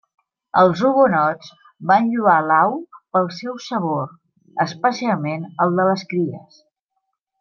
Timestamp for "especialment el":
4.67-5.79